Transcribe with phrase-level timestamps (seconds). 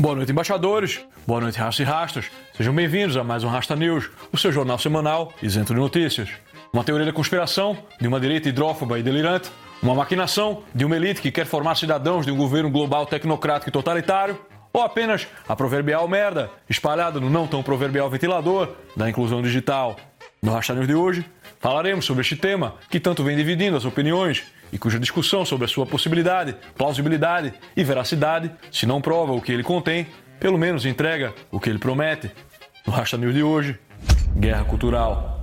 [0.00, 0.98] Boa noite, embaixadores.
[1.26, 2.24] Boa noite, raças e rastas.
[2.56, 6.30] Sejam bem-vindos a mais um Rasta News, o seu jornal semanal isento de notícias.
[6.72, 9.50] Uma teoria da conspiração de uma direita hidrófoba e delirante.
[9.82, 13.72] Uma maquinação de uma elite que quer formar cidadãos de um governo global tecnocrático e
[13.72, 14.40] totalitário.
[14.72, 19.96] Ou apenas a proverbial merda espalhada no não tão proverbial ventilador da inclusão digital.
[20.40, 21.26] No Rasta News de hoje,
[21.58, 25.68] falaremos sobre este tema que tanto vem dividindo as opiniões e cuja discussão sobre a
[25.68, 30.06] sua possibilidade, plausibilidade e veracidade, se não prova o que ele contém,
[30.38, 32.30] pelo menos entrega o que ele promete.
[32.86, 33.78] No Rasta News de hoje,
[34.36, 35.40] Guerra Cultural.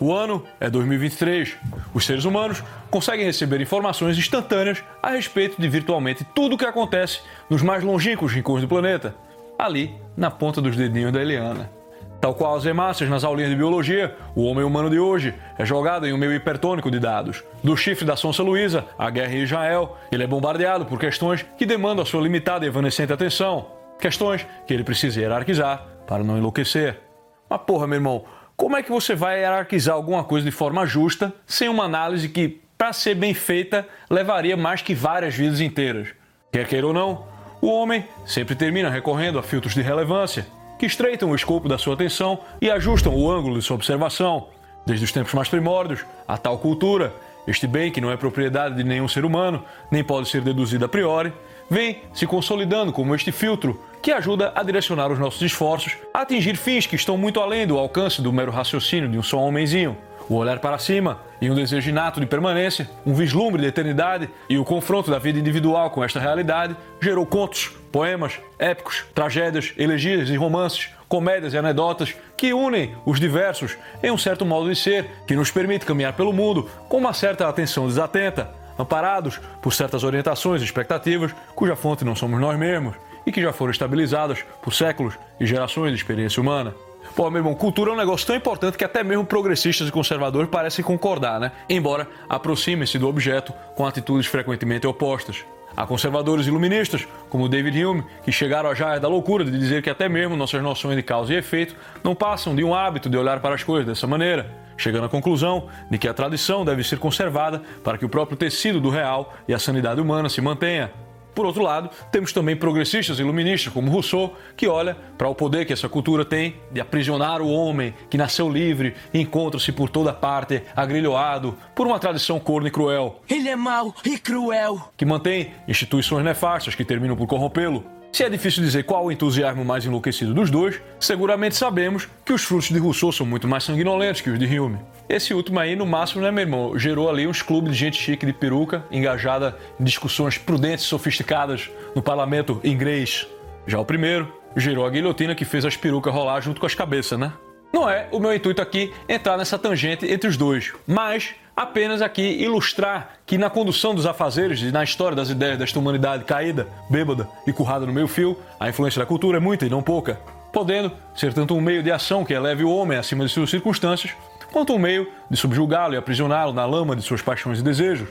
[0.00, 1.56] O ano é 2023.
[1.92, 7.20] Os seres humanos conseguem receber informações instantâneas a respeito de virtualmente tudo o que acontece
[7.50, 9.14] nos mais longínquos rincões do planeta,
[9.58, 11.79] ali na ponta dos dedinhos da Eliana.
[12.20, 16.06] Tal qual as hemácias nas aulinhas de biologia, o homem humano de hoje é jogado
[16.06, 17.42] em um meio hipertônico de dados.
[17.64, 21.64] Do chifre da Sonsa Luísa à guerra em Israel, ele é bombardeado por questões que
[21.64, 23.68] demandam a sua limitada e evanescente atenção.
[23.98, 27.00] Questões que ele precisa hierarquizar para não enlouquecer.
[27.48, 31.32] Mas porra, meu irmão, como é que você vai hierarquizar alguma coisa de forma justa
[31.46, 36.08] sem uma análise que, para ser bem feita, levaria mais que várias vidas inteiras?
[36.52, 37.24] Quer queira ou não,
[37.62, 40.46] o homem sempre termina recorrendo a filtros de relevância
[40.80, 44.46] que estreitam o escopo da sua atenção e ajustam o ângulo de sua observação.
[44.86, 47.12] Desde os tempos mais primórdios, a tal cultura,
[47.46, 50.88] este bem que não é propriedade de nenhum ser humano, nem pode ser deduzido a
[50.88, 51.34] priori,
[51.68, 56.56] vem se consolidando como este filtro que ajuda a direcionar os nossos esforços a atingir
[56.56, 59.98] fins que estão muito além do alcance do mero raciocínio de um só homenzinho.
[60.30, 64.58] O olhar para cima e um desejo inato de permanência, um vislumbre de eternidade e
[64.58, 70.36] o confronto da vida individual com esta realidade gerou contos, poemas, épicos, tragédias, elegias e
[70.36, 75.34] romances, comédias e anedotas que unem os diversos em um certo modo de ser que
[75.34, 80.64] nos permite caminhar pelo mundo com uma certa atenção desatenta, amparados por certas orientações e
[80.64, 82.94] expectativas cuja fonte não somos nós mesmos
[83.26, 86.72] e que já foram estabilizadas por séculos e gerações de experiência humana.
[87.14, 90.48] Pô, meu irmão, cultura é um negócio tão importante que até mesmo progressistas e conservadores
[90.48, 91.52] parecem concordar, né?
[91.68, 95.44] Embora aproximem-se do objeto com atitudes frequentemente opostas.
[95.76, 99.90] Há conservadores iluministas, como David Hume, que chegaram a já da loucura de dizer que
[99.90, 103.40] até mesmo nossas noções de causa e efeito não passam de um hábito de olhar
[103.40, 107.62] para as coisas dessa maneira, chegando à conclusão de que a tradição deve ser conservada
[107.84, 110.90] para que o próprio tecido do real e a sanidade humana se mantenha.
[111.34, 115.64] Por outro lado, temos também progressistas e iluministas como Rousseau, que olha para o poder
[115.64, 120.12] que essa cultura tem de aprisionar o homem que nasceu livre e encontra-se por toda
[120.12, 123.20] parte agrilhoado por uma tradição corno e cruel.
[123.28, 124.90] Ele é mau e cruel.
[124.96, 127.99] Que mantém instituições nefastas que terminam por corrompê-lo.
[128.12, 132.42] Se é difícil dizer qual o entusiasmo mais enlouquecido dos dois, seguramente sabemos que os
[132.42, 134.78] frutos de Rousseau são muito mais sanguinolentos que os de Hume.
[135.08, 138.26] Esse último aí, no máximo, né, meu irmão, gerou ali uns clubes de gente chique
[138.26, 143.28] de peruca, engajada em discussões prudentes e sofisticadas no parlamento inglês.
[143.66, 147.18] Já o primeiro gerou a guilhotina que fez as perucas rolar junto com as cabeças,
[147.18, 147.32] né?
[147.72, 152.22] Não é o meu intuito aqui entrar nessa tangente entre os dois, mas apenas aqui
[152.22, 157.28] ilustrar que na condução dos afazeres e na história das ideias desta humanidade caída, bêbada
[157.46, 160.18] e currada no meio fio, a influência da cultura é muita e não pouca,
[160.50, 164.14] podendo ser tanto um meio de ação que eleve o homem acima de suas circunstâncias,
[164.50, 168.08] quanto um meio de subjugá-lo e aprisioná-lo na lama de suas paixões e desejos.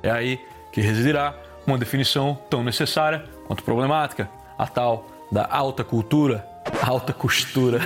[0.00, 0.38] É aí
[0.70, 1.34] que residirá
[1.66, 6.46] uma definição tão necessária quanto problemática, a tal da alta cultura,
[6.80, 7.80] alta costura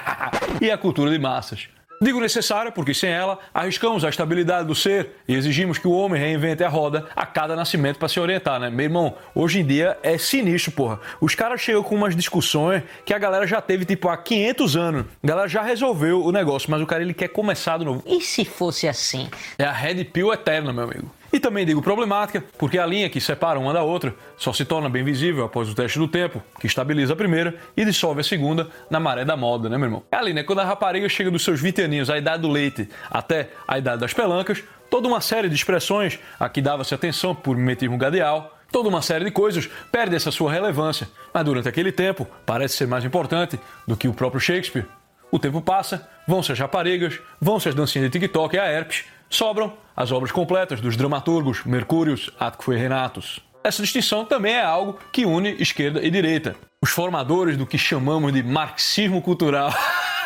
[0.62, 1.68] e a cultura de massas.
[2.00, 6.20] Digo necessária porque sem ela arriscamos a estabilidade do ser e exigimos que o homem
[6.20, 8.68] reinvente a roda a cada nascimento para se orientar, né?
[8.68, 11.00] Meu irmão, hoje em dia é sinistro, porra.
[11.20, 15.04] Os caras chegam com umas discussões que a galera já teve tipo há 500 anos.
[15.22, 18.02] A galera já resolveu o negócio, mas o cara ele quer começar de novo.
[18.06, 19.28] E se fosse assim?
[19.58, 21.10] É a Red Pill eterna, meu amigo.
[21.36, 24.88] E também digo problemática, porque a linha que separa uma da outra só se torna
[24.88, 28.68] bem visível após o teste do tempo, que estabiliza a primeira e dissolve a segunda
[28.88, 30.02] na maré da moda, né, meu irmão?
[30.10, 30.42] É ali, né?
[30.42, 34.00] Quando a rapariga chega dos seus 20 aninhos, a idade do leite, até a idade
[34.00, 38.88] das pelancas, toda uma série de expressões a que dava-se atenção por mimetismo gadial, toda
[38.88, 43.04] uma série de coisas perde essa sua relevância, mas durante aquele tempo parece ser mais
[43.04, 44.86] importante do que o próprio Shakespeare.
[45.30, 49.72] O tempo passa, vão-se as raparigas, vão-se as dancinhas de TikTok e a herpes, sobram
[49.96, 53.40] as obras completas dos dramaturgos Mercúrios, Atco e Renatos.
[53.64, 56.54] Essa distinção também é algo que une esquerda e direita.
[56.82, 59.72] Os formadores do que chamamos de marxismo cultural.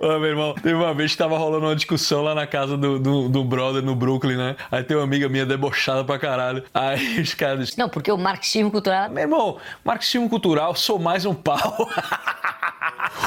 [0.00, 2.98] Ô, meu irmão, teve uma vez que tava rolando uma discussão lá na casa do,
[2.98, 4.56] do, do, brother no Brooklyn, né?
[4.70, 6.64] Aí tem uma amiga minha debochada pra caralho.
[6.74, 7.76] Aí os caras.
[7.76, 9.10] Não, porque o marxismo cultural.
[9.10, 11.88] Meu irmão, marxismo cultural, sou mais um pau.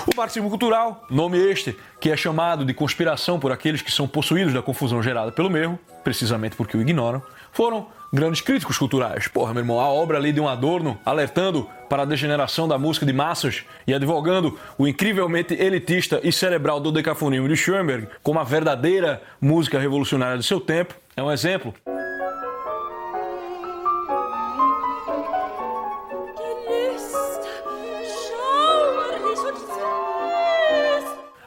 [0.06, 4.54] O marxismo cultural, nome este, que é chamado de conspiração por aqueles que são possuídos
[4.54, 7.24] da confusão gerada pelo mesmo, precisamente porque o ignoram,
[7.54, 9.30] foram grandes críticos culturais.
[9.30, 13.06] Porra, meu irmão, a obra ali de um Adorno alertando para a degeneração da música
[13.06, 18.44] de massas e advogando o incrivelmente elitista e cerebral do decafonismo de Schoenberg como a
[18.44, 21.74] verdadeira música revolucionária do seu tempo, é um exemplo.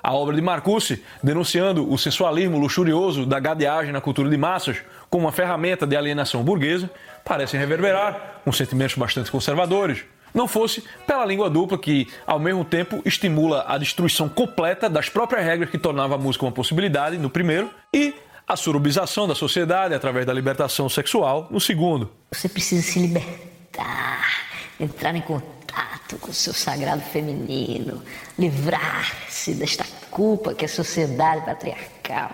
[0.07, 4.77] A obra de Marcuse, denunciando o sensualismo luxurioso da gadeagem na cultura de massas
[5.11, 6.89] como uma ferramenta de alienação burguesa,
[7.25, 10.05] parecem reverberar com sentimentos bastante conservadores.
[10.33, 15.45] Não fosse pela língua dupla que, ao mesmo tempo, estimula a destruição completa das próprias
[15.45, 18.15] regras que tornava a música uma possibilidade no primeiro e
[18.47, 22.13] a surubização da sociedade através da libertação sexual no segundo.
[22.31, 24.47] Você precisa se libertar,
[24.79, 25.57] entrar em contato
[26.21, 28.03] com o seu sagrado feminino,
[28.39, 29.85] livrar-se desta
[30.17, 32.31] culpa que a sociedade patriarcal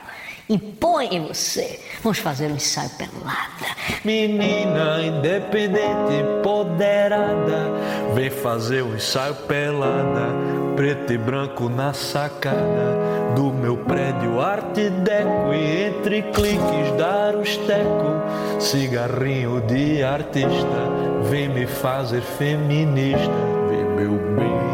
[0.48, 1.80] impõe em você.
[2.00, 3.76] Vamos fazer um ensaio pelada.
[4.04, 7.72] Menina independente, empoderada,
[8.14, 10.28] vem fazer um ensaio pelada,
[10.76, 17.56] preto e branco na sacada do meu prédio arte deco e entre cliques dar os
[17.56, 20.88] teco, cigarrinho de artista,
[21.28, 23.32] vem me fazer feminista,
[23.68, 24.71] vem meu bem.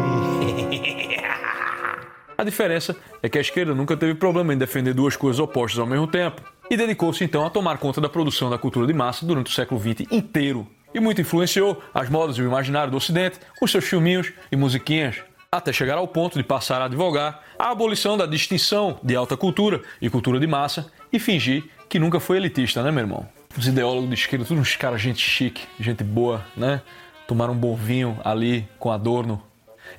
[2.39, 5.85] A diferença é que a esquerda nunca teve problema em defender duas coisas opostas ao
[5.85, 6.41] mesmo tempo
[6.71, 9.77] e dedicou-se então a tomar conta da produção da cultura de massa durante o século
[9.77, 10.65] XX inteiro.
[10.93, 15.17] E muito influenciou as modas e o imaginário do Ocidente com seus filminhos e musiquinhas,
[15.51, 19.81] até chegar ao ponto de passar a advogar a abolição da distinção de alta cultura
[20.01, 23.27] e cultura de massa e fingir que nunca foi elitista, né, meu irmão?
[23.57, 26.81] Os ideólogos de esquerda, todos uns caras, gente chique, gente boa, né?
[27.27, 29.43] Tomaram um bom vinho ali com Adorno.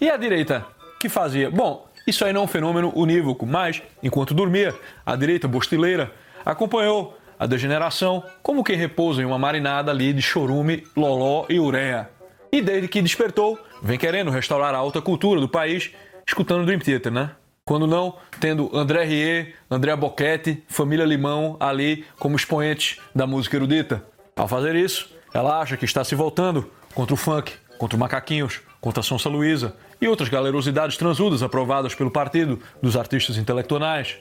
[0.01, 0.65] E a direita,
[0.99, 1.51] que fazia?
[1.51, 4.75] Bom, isso aí não é um fenômeno unívoco, mas, enquanto dormia,
[5.05, 6.12] a direita bostileira
[6.45, 12.11] acompanhou a degeneração como quem repousa em uma marinada ali de chorume, loló e ureia.
[12.53, 15.93] E desde que despertou, vem querendo restaurar a alta cultura do país,
[16.27, 17.31] escutando Dream Theater, né?
[17.65, 24.05] Quando não, tendo André Rie, André Boquete, Família Limão ali como expoentes da música erudita.
[24.37, 28.61] Ao fazer isso, ela acha que está se voltando contra o funk, contra o Macaquinhos,
[28.81, 34.17] contra a Sonsa Luísa e outras galerosidades transudas aprovadas pelo Partido dos Artistas Intelectuais.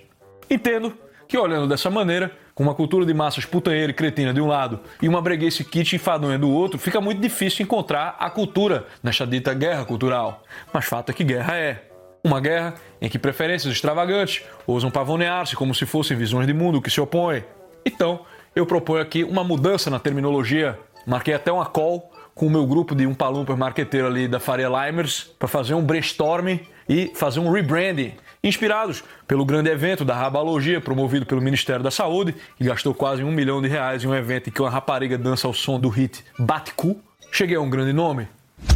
[0.50, 0.94] Entendo
[1.28, 4.80] que, olhando dessa maneira, com uma cultura de massas putanheira e cretina de um lado
[5.02, 9.54] e uma breguice kit enfadonha do outro, fica muito difícil encontrar a cultura nesta dita
[9.54, 10.44] guerra cultural.
[10.74, 11.86] Mas fato é que guerra é.
[12.22, 16.90] Uma guerra em que preferências extravagantes ousam pavonear-se como se fossem visões de mundo que
[16.90, 17.46] se opõem.
[17.86, 20.78] Então, eu proponho aqui uma mudança na terminologia.
[21.08, 24.70] Marquei até uma call com o meu grupo de um palumpa marqueteiro ali da Faria
[24.70, 28.14] Limers para fazer um brainstorming e fazer um rebranding.
[28.42, 33.32] Inspirados pelo grande evento da Rabalogia, promovido pelo Ministério da Saúde, que gastou quase um
[33.34, 36.24] milhão de reais em um evento em que uma rapariga dança ao som do hit
[36.40, 36.96] Batcu,
[37.30, 38.26] cheguei a um grande nome: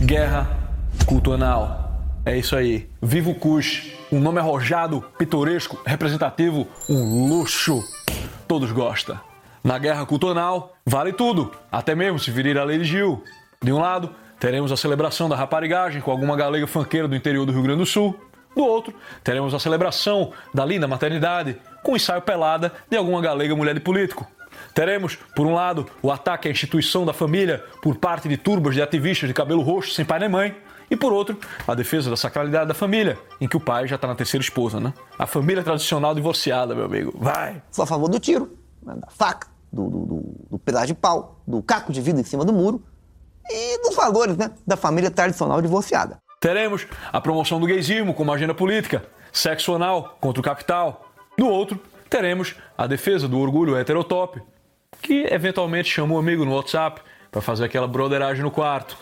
[0.01, 0.45] Guerra
[1.05, 2.01] Cultural.
[2.25, 2.89] É isso aí.
[3.01, 3.93] Viva o Kush.
[4.11, 7.81] Um nome arrojado, pitoresco, representativo, um luxo.
[8.45, 9.17] Todos gostam.
[9.63, 13.23] Na guerra cultural, vale tudo, até mesmo se virir a lei de Gil.
[13.63, 14.09] De um lado,
[14.41, 17.85] teremos a celebração da raparigagem com alguma galega fanqueira do interior do Rio Grande do
[17.85, 18.13] Sul.
[18.53, 18.93] Do outro,
[19.23, 24.27] teremos a celebração da linda maternidade com ensaio pelada de alguma galega mulher de político.
[24.73, 28.81] Teremos, por um lado, o ataque à instituição da família por parte de turbas de
[28.81, 30.53] ativistas de cabelo roxo sem pai nem mãe.
[30.91, 34.09] E por outro, a defesa da sacralidade da família, em que o pai já está
[34.09, 34.93] na terceira esposa, né?
[35.17, 37.13] A família tradicional divorciada, meu amigo.
[37.17, 37.63] Vai!
[37.71, 41.63] Sou a favor do tiro, da faca, do, do, do, do pedaço de pau, do
[41.63, 42.83] caco de vidro em cima do muro
[43.49, 46.17] e dos valores né, da família tradicional divorciada.
[46.39, 51.09] Teremos a promoção do gaysismo como agenda política, sexo anal contra o capital.
[51.37, 54.41] No outro, teremos a defesa do orgulho heterotop.
[55.01, 58.97] que eventualmente chama um amigo no WhatsApp para fazer aquela broderagem no quarto.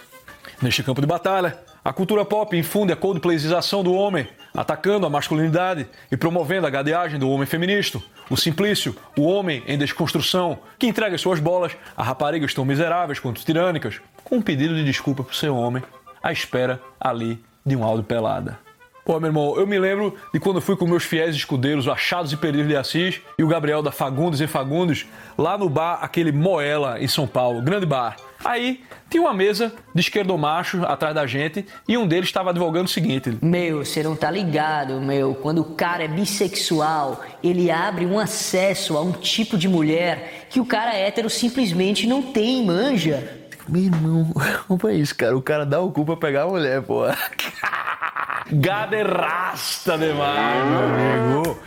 [0.62, 5.88] Neste campo de batalha, a cultura pop infunde a coldplayização do homem, atacando a masculinidade
[6.12, 11.17] e promovendo a gadeagem do homem feminista, o simplício, o homem em desconstrução, que entrega
[11.17, 15.50] suas bolas a raparigas tão miseráveis quanto tirânicas, com um pedido de desculpa por ser
[15.50, 15.84] homem,
[16.22, 18.60] à espera ali de um áudio pelada.
[19.04, 22.38] Pô, meu irmão, eu me lembro de quando fui com meus fiéis escudeiros, Achados e
[22.38, 27.01] Perdidos de Assis, e o Gabriel da Fagundes e Fagundes, lá no bar, aquele Moela,
[27.01, 28.16] em São Paulo, grande bar.
[28.46, 32.90] Aí tinha uma mesa de esquerdomacho atrás da gente e um deles estava advogando o
[32.90, 35.36] seguinte: Meu, você não tá ligado, meu.
[35.36, 40.60] Quando o cara é bissexual, ele abre um acesso a um tipo de mulher que
[40.60, 43.40] o cara hétero simplesmente não tem, manja.
[43.72, 44.28] Meu irmão,
[44.90, 45.38] é isso, cara?
[45.38, 47.04] O cara dá o cu pra pegar a mulher, pô.
[48.51, 51.60] Gaderrasta demais, meu amigo.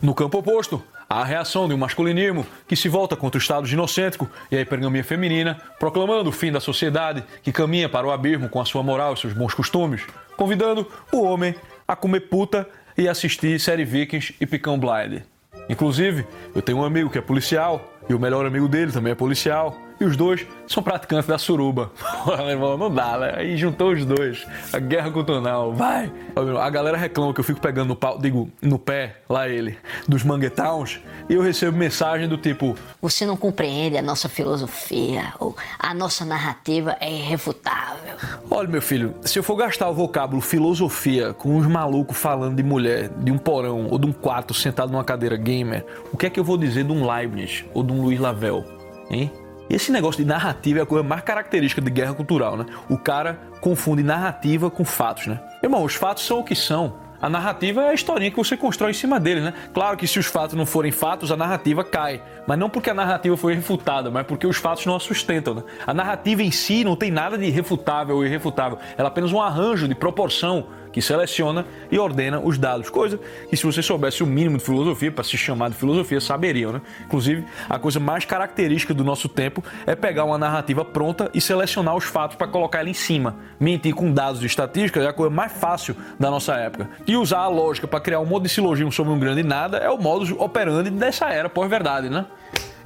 [0.00, 0.80] No campo oposto,
[1.10, 5.02] a reação de um masculinismo que se volta contra o Estado ginocêntrico e a hipergamia
[5.02, 9.14] feminina, proclamando o fim da sociedade que caminha para o abismo com a sua moral
[9.14, 10.02] e seus bons costumes,
[10.36, 11.56] convidando o homem
[11.88, 15.22] a comer puta e assistir série Vikings e Picão Blind.
[15.68, 19.16] Inclusive, eu tenho um amigo que é policial e o melhor amigo dele também é
[19.16, 19.76] policial.
[20.02, 21.92] E os dois são praticantes da suruba.
[22.76, 23.34] Não dá, né?
[23.36, 24.44] Aí juntou os dois.
[24.72, 25.72] A guerra cultural.
[25.72, 26.12] Vai!
[26.60, 29.78] A galera reclama que eu fico pegando no pau, digo, no pé, lá ele,
[30.08, 30.98] dos manguetowns.
[31.28, 36.24] E eu recebo mensagem do tipo: Você não compreende a nossa filosofia, ou a nossa
[36.24, 38.16] narrativa é irrefutável.
[38.50, 42.62] Olha, meu filho, se eu for gastar o vocábulo filosofia com uns malucos falando de
[42.64, 46.30] mulher, de um porão ou de um quarto sentado numa cadeira gamer, o que é
[46.30, 48.64] que eu vou dizer de um Leibniz ou de um Luiz Lavel?
[49.08, 49.30] Hein?
[49.72, 52.66] Esse negócio de narrativa é a coisa mais característica de guerra cultural, né?
[52.90, 55.40] O cara confunde narrativa com fatos, né?
[55.62, 57.00] Irmão, os fatos são o que são.
[57.22, 59.54] A narrativa é a historinha que você constrói em cima dele, né?
[59.72, 62.20] Claro que se os fatos não forem fatos, a narrativa cai.
[62.46, 65.54] Mas não porque a narrativa foi refutada, mas porque os fatos não a sustentam.
[65.54, 65.62] Né?
[65.86, 68.78] A narrativa em si não tem nada de refutável ou irrefutável.
[68.98, 72.90] Ela é apenas um arranjo de proporção que seleciona e ordena os dados.
[72.90, 73.18] Coisa
[73.48, 76.82] que, se você soubesse o mínimo de filosofia, para se chamar de filosofia, saberiam, né?
[77.04, 81.96] Inclusive, a coisa mais característica do nosso tempo é pegar uma narrativa pronta e selecionar
[81.96, 83.36] os fatos para colocar ela em cima.
[83.58, 86.90] Mentir com dados de estatística é a coisa mais fácil da nossa época.
[87.06, 89.90] E usar a lógica para criar um monte de silogismo sobre um grande nada é
[89.90, 92.26] o modus operandi dessa era pós-verdade, né?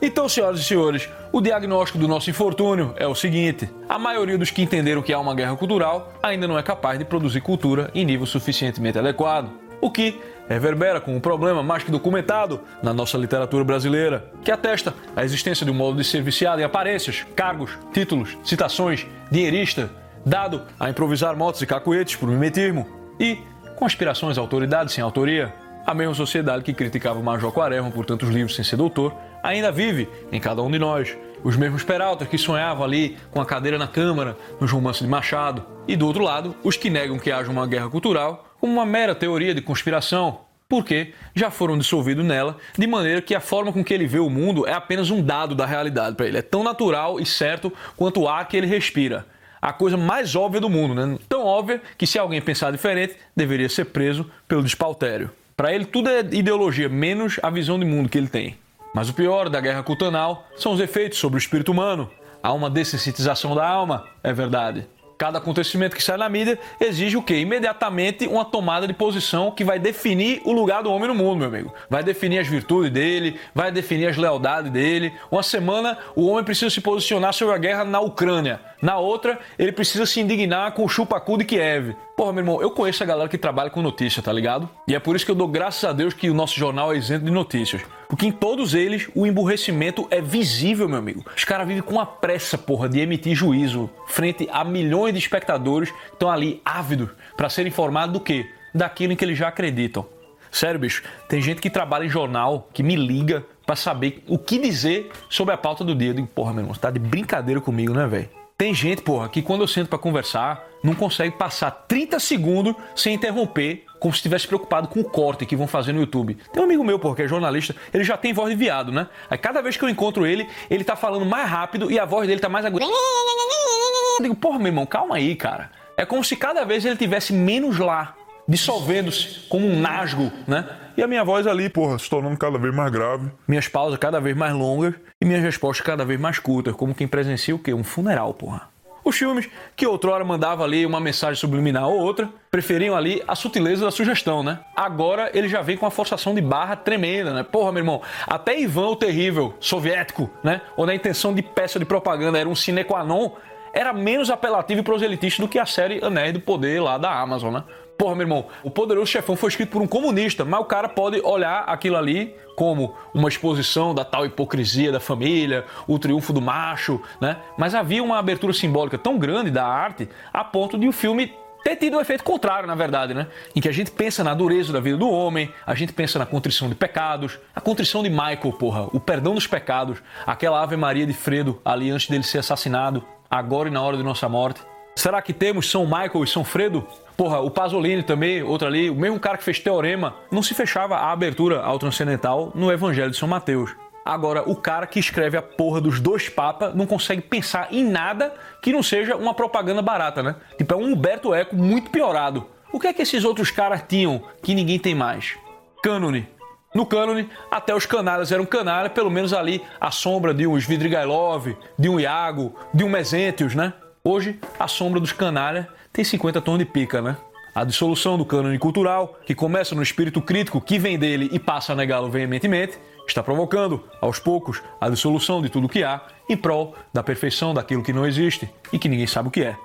[0.01, 4.51] Então, senhoras e senhores, o diagnóstico do nosso infortúnio é o seguinte: a maioria dos
[4.51, 8.05] que entenderam que há uma guerra cultural ainda não é capaz de produzir cultura em
[8.05, 9.51] nível suficientemente adequado.
[9.81, 14.95] O que reverbera com um problema mais que documentado na nossa literatura brasileira, que atesta
[15.15, 19.91] a existência de um modo de ser viciado em aparências, cargos, títulos, citações, dinheirista,
[20.25, 22.87] dado a improvisar motos e cacuetes por mimetismo
[23.19, 23.39] e
[23.77, 25.53] conspirações à autoridade sem autoria.
[25.87, 30.09] A mesma sociedade que criticava Major Quaresma por tantos livros sem ser doutor ainda vive
[30.33, 31.17] em cada um de nós.
[31.45, 35.65] Os mesmos peraltas que sonhavam ali com a cadeira na Câmara, nos romances de Machado.
[35.87, 39.15] E do outro lado, os que negam que haja uma guerra cultural como uma mera
[39.15, 43.95] teoria de conspiração, porque já foram dissolvidos nela, de maneira que a forma com que
[43.95, 46.39] ele vê o mundo é apenas um dado da realidade para ele.
[46.39, 49.25] É tão natural e certo quanto o ar que ele respira.
[49.63, 51.17] A coisa mais óbvia do mundo, né?
[51.29, 55.31] Tão óbvia que se alguém pensar diferente, deveria ser preso pelo despautério.
[55.57, 58.59] Para ele tudo é ideologia, menos a visão de mundo que ele tem.
[58.95, 62.11] Mas o pior da guerra cultural são os efeitos sobre o espírito humano.
[62.43, 64.87] Há uma dessensitização da alma, é verdade.
[65.17, 67.39] Cada acontecimento que sai na mídia exige o quê?
[67.39, 71.49] Imediatamente uma tomada de posição que vai definir o lugar do homem no mundo, meu
[71.49, 71.73] amigo.
[71.89, 75.11] Vai definir as virtudes dele, vai definir as lealdades dele.
[75.31, 78.61] Uma semana o homem precisa se posicionar sobre a guerra na Ucrânia.
[78.83, 81.97] Na outra, ele precisa se indignar com o chupacu de Kiev.
[82.17, 84.71] Porra, meu irmão, eu conheço a galera que trabalha com notícia, tá ligado?
[84.89, 86.97] E é por isso que eu dou graças a Deus que o nosso jornal é
[86.97, 87.83] isento de notícias.
[88.09, 91.23] Porque em todos eles o emburrecimento é visível, meu amigo.
[91.37, 95.91] Os caras vivem com a pressa, porra, de emitir juízo frente a milhões de espectadores
[95.91, 98.47] que estão ali ávidos para ser informados do quê?
[98.75, 100.07] Daquilo em que eles já acreditam.
[100.51, 104.59] Sério, bicho, tem gente que trabalha em jornal que me liga para saber o que
[104.59, 106.09] dizer sobre a pauta do dia.
[106.09, 108.46] Eu digo, porra, meu irmão, você tá de brincadeira comigo, né, velho?
[108.59, 113.13] Tem gente, porra, que quando eu sento para conversar, não consegue passar 30 segundos sem
[113.13, 116.39] interromper, como se estivesse preocupado com o corte que vão fazer no YouTube.
[116.51, 119.09] Tem um amigo meu, porra, que é jornalista, ele já tem voz de viado, né?
[119.29, 122.27] Aí cada vez que eu encontro ele, ele tá falando mais rápido e a voz
[122.27, 122.83] dele tá mais aguda.
[122.87, 125.71] Eu digo, porra, meu irmão, calma aí, cara.
[125.95, 128.15] É como se cada vez ele tivesse menos lá,
[128.49, 130.69] dissolvendo-se como um nasgo, né?
[130.97, 133.31] E a minha voz ali, porra, se tornando cada vez mais grave.
[133.47, 137.07] Minhas pausas cada vez mais longas e minhas respostas cada vez mais curtas, como quem
[137.07, 137.75] presencia o quê?
[137.75, 138.69] Um funeral, porra.
[139.05, 143.85] Os filmes que outrora mandavam ali uma mensagem subliminar ou outra, preferiam ali a sutileza
[143.85, 144.59] da sugestão, né?
[144.75, 147.45] Agora ele já vem com uma forçação de barra tremenda, né?
[147.45, 150.61] Porra, meu irmão, até Ivan o Terrível, soviético, né?
[150.77, 153.31] Onde a intenção de peça de propaganda era um sine qua non,
[153.73, 157.55] era menos apelativo e proselitista do que a série Anéis do Poder lá da Amazon,
[157.55, 157.63] né?
[157.99, 161.21] Porra, meu irmão, o Poderoso Chefão foi escrito por um comunista, mas o cara pode
[161.21, 167.01] olhar aquilo ali como uma exposição da tal hipocrisia da família, o triunfo do macho,
[167.21, 167.37] né?
[167.57, 171.33] Mas havia uma abertura simbólica tão grande da arte a ponto de o filme
[171.65, 173.27] ter tido um efeito contrário, na verdade, né?
[173.55, 176.27] Em que a gente pensa na dureza da vida do homem, a gente pensa na
[176.27, 181.07] contrição de pecados, a contrição de Michael, porra, o perdão dos pecados, aquela Ave Maria
[181.07, 184.61] de Fredo ali antes dele ser assassinado, agora e na hora de nossa morte.
[184.95, 186.87] Será que temos São Michael e São Fredo?
[187.17, 190.97] Porra, o Pasolini também, outro ali, o mesmo cara que fez Teorema, não se fechava
[190.97, 193.75] a abertura ao transcendental no Evangelho de São Mateus.
[194.05, 198.35] Agora, o cara que escreve a porra dos dois papas não consegue pensar em nada
[198.63, 200.37] que não seja uma propaganda barata, né?
[200.59, 202.47] Tipo, é um Humberto Eco muito piorado.
[202.71, 205.37] O que é que esses outros caras tinham que ninguém tem mais?
[205.83, 206.29] Cânone.
[206.75, 211.57] No cânone, até os canalhas eram canalhas, pelo menos ali a sombra de um Svidrigailov,
[211.79, 213.73] de um Iago, de um Mesentius, né?
[214.05, 217.17] Hoje, a sombra dos canalhas tem 50 tons de pica, né?
[217.55, 221.73] A dissolução do cânone cultural, que começa no espírito crítico que vem dele e passa
[221.73, 226.77] a negá-lo veementemente, está provocando, aos poucos, a dissolução de tudo que há em prol
[226.93, 229.57] da perfeição daquilo que não existe e que ninguém sabe o que é.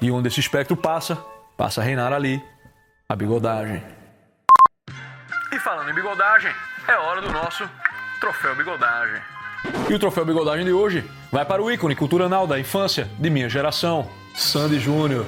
[0.00, 1.16] E onde esse espectro passa,
[1.56, 2.40] passa a reinar ali
[3.08, 3.82] a bigodagem.
[5.52, 6.52] E falando em bigodagem,
[6.86, 7.68] é hora do nosso
[8.20, 9.20] troféu bigodagem.
[9.90, 13.48] E o troféu bigodagem de hoje vai para o ícone cultural da infância de minha
[13.48, 15.26] geração, Sandy Júnior.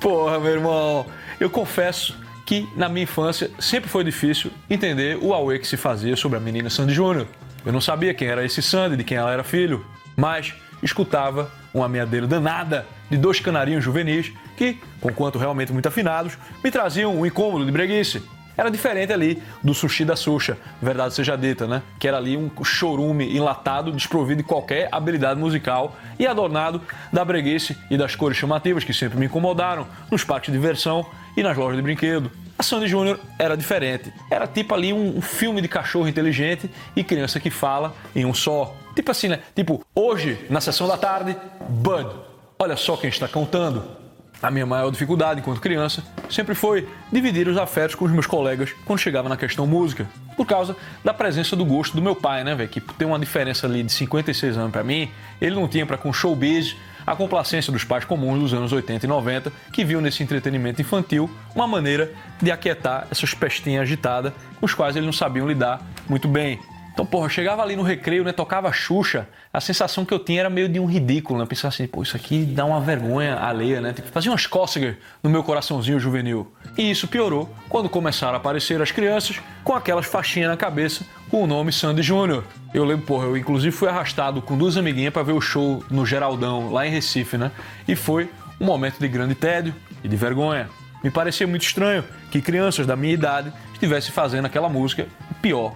[0.00, 1.06] Porra, meu irmão,
[1.40, 6.14] eu confesso que na minha infância sempre foi difícil entender o auê que se fazia
[6.16, 7.26] sobre a menina Sandy Júnior.
[7.64, 9.84] Eu não sabia quem era esse Sandy, de quem ela era filho,
[10.14, 16.70] mas escutava uma meadeira danada de dois canarinhos juvenis que, conquanto realmente muito afinados, me
[16.70, 18.22] traziam um incômodo de breguice.
[18.56, 21.82] Era diferente ali do sushi da Xuxa, verdade seja dita, né?
[21.98, 26.80] Que era ali um chorume enlatado, desprovido de qualquer habilidade musical e adornado
[27.12, 31.04] da breguice e das cores chamativas que sempre me incomodaram nos parques de diversão
[31.36, 32.30] e nas lojas de brinquedo.
[32.56, 34.12] A Sandy Júnior era diferente.
[34.30, 38.76] Era tipo ali um filme de cachorro inteligente e criança que fala em um só.
[38.94, 39.40] Tipo assim, né?
[39.56, 41.36] Tipo, hoje, na sessão da tarde,
[41.68, 42.08] Bud.
[42.56, 44.03] Olha só quem está contando.
[44.44, 48.74] A minha maior dificuldade enquanto criança sempre foi dividir os afetos com os meus colegas
[48.84, 52.54] quando chegava na questão música, por causa da presença do gosto do meu pai, né,
[52.54, 52.68] velho?
[52.68, 56.12] Que tem uma diferença ali de 56 anos para mim, ele não tinha para com
[56.12, 56.76] showbiz
[57.06, 61.30] a complacência dos pais comuns dos anos 80 e 90 que viam nesse entretenimento infantil
[61.54, 64.30] uma maneira de aquietar essas pestinhas agitadas
[64.60, 66.60] com os quais eles não sabiam lidar muito bem.
[66.94, 70.38] Então, porra, eu chegava ali no recreio, né, tocava Xuxa, a sensação que eu tinha
[70.38, 71.44] era meio de um ridículo, né?
[71.44, 73.92] Pensar assim, pô, isso aqui dá uma vergonha alheia, né?
[73.92, 76.52] Tipo, fazia umas cócegas no meu coraçãozinho juvenil.
[76.78, 81.42] E isso piorou quando começaram a aparecer as crianças com aquelas faixinhas na cabeça com
[81.42, 82.44] o nome Sandy Júnior.
[82.72, 86.06] Eu lembro, porra, eu inclusive fui arrastado com duas amiguinhas para ver o show no
[86.06, 87.50] Geraldão, lá em Recife, né?
[87.88, 88.30] E foi
[88.60, 90.68] um momento de grande tédio e de vergonha.
[91.02, 95.06] Me parecia muito estranho que crianças da minha idade estivessem fazendo aquela música,
[95.42, 95.74] pior,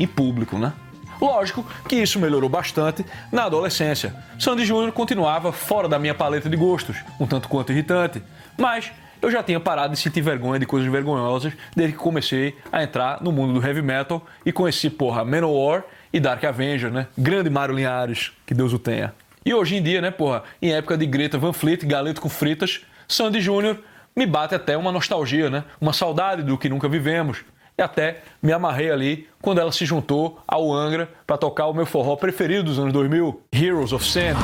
[0.00, 0.72] em público, né?
[1.20, 4.14] Lógico que isso melhorou bastante na adolescência.
[4.38, 8.22] Sandy Júnior continuava fora da minha paleta de gostos, um tanto quanto irritante,
[8.58, 12.82] mas eu já tinha parado de sentir vergonha de coisas vergonhosas desde que comecei a
[12.82, 17.06] entrar no mundo do heavy metal e conheci, porra, Manowar e Dark Avenger, né?
[17.18, 19.12] Grande Mário Linhares, que Deus o tenha.
[19.44, 22.80] E hoje em dia, né, porra, em época de Greta Van Fleet, Galeto com fritas,
[23.06, 23.78] Sandy Júnior
[24.16, 25.64] me bate até uma nostalgia, né?
[25.80, 27.44] Uma saudade do que nunca vivemos
[27.80, 31.86] e até me amarrei ali quando ela se juntou ao Angra para tocar o meu
[31.86, 34.34] forró preferido dos anos 2000, Heroes of Sin.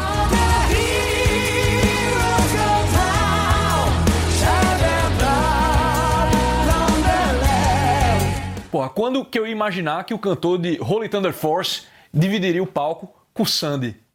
[8.70, 12.66] Porra, quando que eu ia imaginar que o cantor de Holy Thunder Force dividiria o
[12.66, 14.06] palco com Sandy?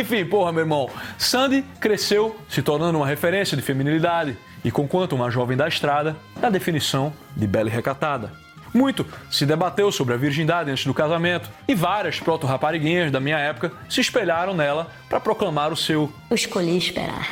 [0.00, 0.88] Enfim, porra, meu irmão.
[1.18, 4.34] Sandy cresceu se tornando uma referência de feminilidade
[4.64, 8.32] e, conquanto uma jovem da estrada, da definição de bela e recatada.
[8.72, 13.72] Muito se debateu sobre a virgindade antes do casamento e várias proto-rapariguinhas da minha época
[13.90, 17.28] se espelharam nela para proclamar o seu Eu escolhi esperar.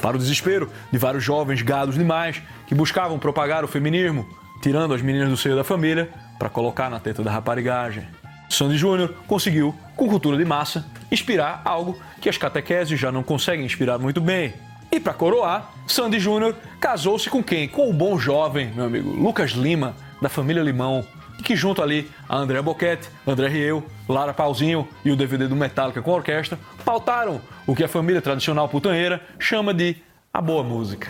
[0.00, 4.28] Para o desespero de vários jovens gados demais que buscavam propagar o feminismo,
[4.62, 8.06] tirando as meninas do seio da família para colocar na teta da raparigagem.
[8.48, 13.64] Sandy Júnior conseguiu, com cultura de massa, inspirar algo que as catequeses já não conseguem
[13.64, 14.54] inspirar muito bem.
[14.90, 17.68] E para coroar, Sandy Júnior casou-se com quem?
[17.68, 21.04] Com o bom jovem, meu amigo, Lucas Lima, da família Limão.
[21.42, 26.00] que junto ali a André Boquete, André Rieu, Lara Pauzinho e o DVD do Metallica
[26.00, 29.96] com orquestra pautaram o que a família tradicional putanheira chama de
[30.32, 31.08] a boa música.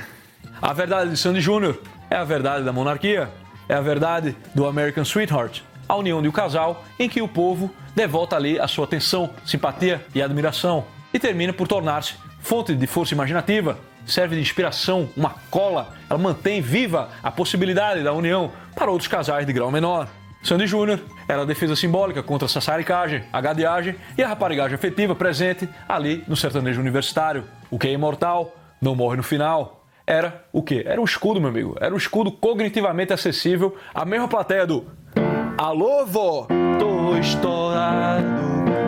[0.63, 1.79] A verdade de Sandy Júnior
[2.11, 3.29] é a verdade da monarquia,
[3.69, 7.71] é a verdade do American Sweetheart, a união de um casal em que o povo
[7.95, 13.15] devolta ali a sua atenção, simpatia e admiração e termina por tornar-se fonte de força
[13.15, 19.09] imaginativa, serve de inspiração, uma cola, ela mantém viva a possibilidade da união para outros
[19.09, 20.09] casais de grau menor.
[20.43, 25.15] Sandy Júnior era a defesa simbólica contra a sassaricagem, a gadeagem e a raparigagem afetiva
[25.15, 27.45] presente ali no sertanejo universitário.
[27.71, 29.87] O que é imortal não morre no final.
[30.07, 30.85] Era o quê?
[30.87, 31.77] Era um escudo, meu amigo.
[31.81, 34.85] Era um escudo cognitivamente acessível à mesma plateia do
[35.57, 36.49] Alô, vó!
[36.81, 38.25] Tô estourado,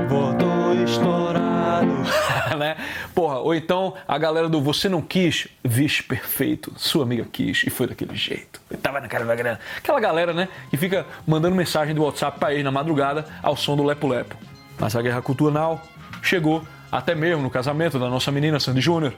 [0.09, 1.93] vó, tô estourado.
[2.59, 2.77] né?
[3.15, 7.71] Porra, ou então a galera do Você Não Quis, vixe, perfeito, sua amiga quis e
[7.71, 8.61] foi daquele jeito.
[8.69, 9.61] Eu tava na cara da grana.
[9.77, 13.77] Aquela galera, né, que fica mandando mensagem do WhatsApp pra ele na madrugada ao som
[13.77, 14.37] do Lepo Lepo.
[14.77, 15.81] Mas a guerra cultural
[16.21, 19.15] chegou até mesmo no casamento da nossa menina Sandy Júnior.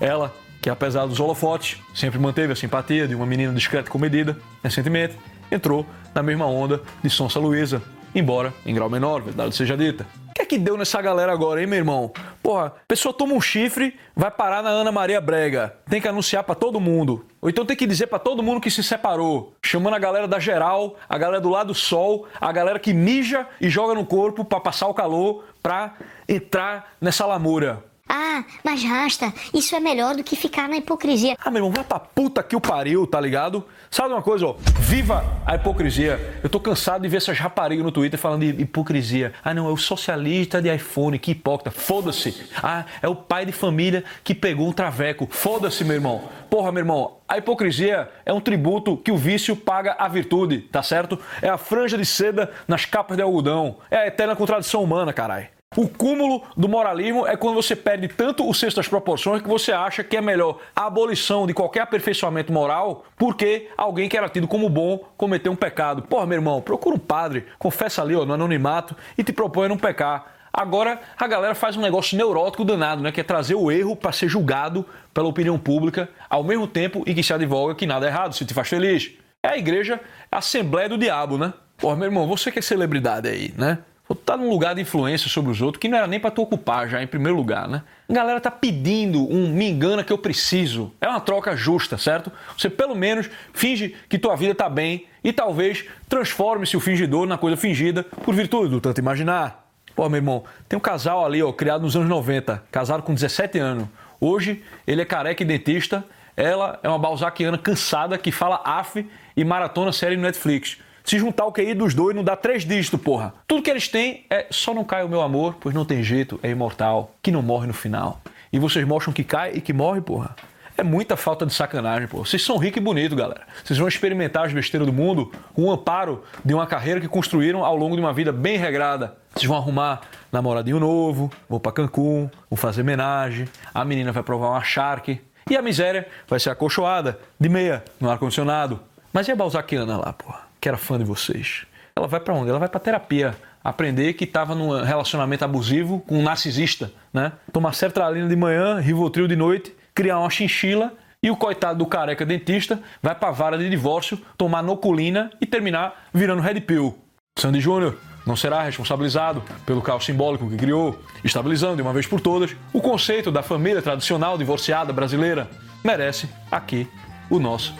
[0.00, 4.38] Ela, que apesar dos holofotes, sempre manteve a simpatia de uma menina discreta e comedida,
[4.62, 5.16] recentemente
[5.54, 7.82] entrou na mesma onda de Sonsa Luísa,
[8.14, 10.06] embora em grau menor, verdade seja dita.
[10.30, 12.10] O que é que deu nessa galera agora, hein, meu irmão?
[12.42, 16.42] Porra, a pessoa toma um chifre, vai parar na Ana Maria Brega, tem que anunciar
[16.42, 17.26] para todo mundo.
[17.40, 20.38] Ou então tem que dizer para todo mundo que se separou, chamando a galera da
[20.38, 24.42] geral, a galera do lado do sol, a galera que mija e joga no corpo
[24.42, 27.82] para passar o calor, pra entrar nessa lamúria.
[28.14, 31.34] Ah, mas rasta, isso é melhor do que ficar na hipocrisia.
[31.42, 33.64] Ah, meu irmão, vai pra puta que o pariu, tá ligado?
[33.90, 34.56] Sabe uma coisa, ó?
[34.80, 36.40] Viva a hipocrisia.
[36.42, 39.32] Eu tô cansado de ver essas raparigas no Twitter falando de hipocrisia.
[39.42, 41.70] Ah, não, é o socialista de iPhone, que hipócrita.
[41.70, 42.50] Foda-se.
[42.62, 45.26] Ah, é o pai de família que pegou um traveco.
[45.30, 46.28] Foda-se, meu irmão.
[46.50, 50.82] Porra, meu irmão, a hipocrisia é um tributo que o vício paga à virtude, tá
[50.82, 51.18] certo?
[51.40, 53.78] É a franja de seda nas capas de algodão.
[53.90, 55.48] É a eterna contradição humana, caralho.
[55.74, 59.72] O cúmulo do moralismo é quando você perde tanto o senso das proporções que você
[59.72, 64.46] acha que é melhor a abolição de qualquer aperfeiçoamento moral porque alguém que era tido
[64.46, 66.02] como bom cometeu um pecado.
[66.02, 69.68] Porra, meu irmão, procura um padre, confessa ali ó, no anonimato e te propõe a
[69.70, 70.34] não pecar.
[70.52, 73.10] Agora a galera faz um negócio neurótico danado, né?
[73.10, 77.14] Que é trazer o erro para ser julgado pela opinião pública, ao mesmo tempo em
[77.14, 79.12] que se advoga que nada é errado, se te faz feliz.
[79.42, 79.98] É a igreja,
[80.30, 81.54] a Assembleia do Diabo, né?
[81.78, 83.78] Porra, meu irmão, você que é celebridade aí, né?
[84.14, 86.42] Tu tá num lugar de influência sobre os outros que não era nem para tu
[86.42, 87.82] ocupar já em primeiro lugar, né?
[88.08, 90.92] A galera tá pedindo um me engana que eu preciso.
[91.00, 92.30] É uma troca justa, certo?
[92.56, 97.38] Você pelo menos finge que tua vida tá bem e talvez transforme-se o fingidor na
[97.38, 99.66] coisa fingida por virtude do tanto imaginar.
[99.96, 103.58] Pô, meu irmão, tem um casal ali, ó, criado nos anos 90, casado com 17
[103.58, 103.88] anos.
[104.20, 106.04] Hoje ele é careca e dentista,
[106.36, 110.78] ela é uma balzaquiana cansada que fala af e maratona série no Netflix.
[111.04, 113.34] Se juntar o QI dos dois, não dá três dígitos, porra.
[113.46, 116.38] Tudo que eles têm é só não cai o meu amor, pois não tem jeito,
[116.42, 118.20] é imortal, que não morre no final.
[118.52, 120.36] E vocês mostram que cai e que morre, porra.
[120.76, 122.24] É muita falta de sacanagem, pô.
[122.24, 123.42] Vocês são ricos e bonitos, galera.
[123.62, 127.64] Vocês vão experimentar as besteiras do mundo com o amparo de uma carreira que construíram
[127.64, 129.16] ao longo de uma vida bem regrada.
[129.34, 134.48] Vocês vão arrumar namoradinho novo, vão pra Cancún, vão fazer homenagem, a menina vai provar
[134.50, 138.80] uma charque e a miséria vai ser acolchoada, de meia, no ar-condicionado.
[139.12, 140.51] Mas e a Balzaquiana lá, porra?
[140.62, 141.66] Que era fã de vocês.
[141.96, 142.48] Ela vai para onde?
[142.48, 143.34] Ela vai para terapia.
[143.64, 147.32] Aprender que estava num relacionamento abusivo com um narcisista, né?
[147.52, 152.24] Tomar sertralina de manhã, Rivotril de noite, criar uma chinchila e o coitado do careca
[152.24, 156.96] dentista vai para vara de divórcio, tomar noculina e terminar virando red pill.
[157.36, 162.20] Sandy Júnior não será responsabilizado pelo caos simbólico que criou, estabilizando de uma vez por
[162.20, 165.50] todas o conceito da família tradicional divorciada brasileira.
[165.82, 166.88] Merece aqui
[167.28, 167.74] o nosso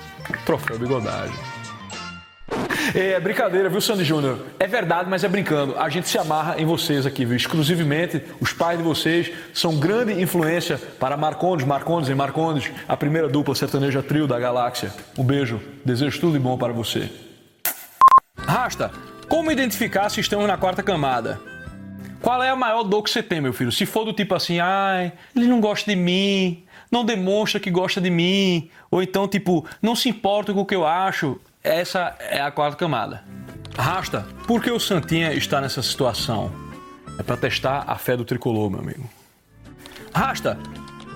[0.44, 1.51] troféu bigodagem.
[2.94, 4.38] É brincadeira, viu, Sandy Júnior?
[4.58, 5.78] É verdade, mas é brincando.
[5.78, 7.36] A gente se amarra em vocês aqui, viu?
[7.36, 13.28] Exclusivamente, os pais de vocês são grande influência para Marcondes, Marcondes e Marcondes, a primeira
[13.28, 14.92] dupla sertaneja trio da galáxia.
[15.16, 17.10] Um beijo, desejo tudo de bom para você.
[18.36, 18.90] Rasta,
[19.26, 21.40] como identificar se estamos na quarta camada?
[22.20, 23.72] Qual é a maior dor que você tem, meu filho?
[23.72, 28.02] Se for do tipo assim, ai, ele não gosta de mim, não demonstra que gosta
[28.02, 32.40] de mim, ou então, tipo, não se importa com o que eu acho, essa é
[32.40, 33.22] a quarta camada.
[33.76, 36.52] Rasta, por que o Santinha está nessa situação?
[37.18, 39.08] É para testar a fé do tricolor, meu amigo.
[40.14, 40.58] Rasta,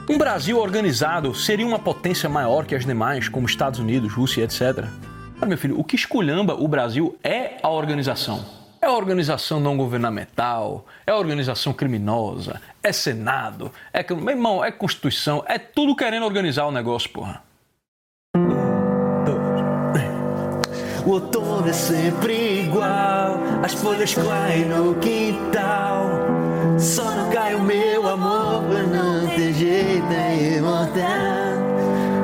[0.09, 4.85] um Brasil organizado seria uma potência maior que as demais, como Estados Unidos, Rússia, etc.
[5.39, 8.45] Mas, meu filho, o que esculhamba o Brasil é a organização.
[8.81, 14.05] É a organização não governamental, é a organização criminosa, é Senado, é.
[14.15, 17.43] Meu irmão, é Constituição, é tudo querendo organizar o negócio, porra.
[21.07, 26.11] O outono é sempre igual, as folhas caem no quintal.
[26.81, 31.07] Só não cai o meu amor, pois não tem jeito, é imortal.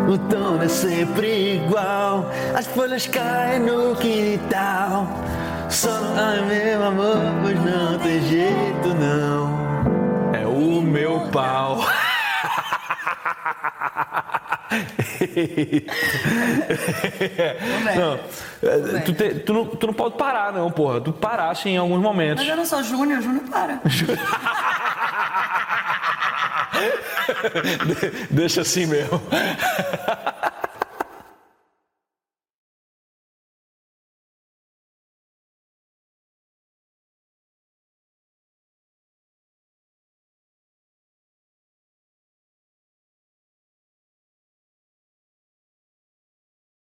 [0.08, 5.06] O outono é sempre igual, as folhas caem no quintal.
[5.70, 10.34] Só não cai o meu amor, pois não tem jeito, não.
[10.34, 11.78] É o meu pau.
[17.96, 18.18] não,
[18.62, 21.00] é, tu, te- tu não, tu não pode parar, não, porra.
[21.00, 22.42] Tu parasse em alguns momentos.
[22.44, 23.80] Mas eu não sou Júnior, Júnior para.
[28.30, 29.20] Deixa assim mesmo.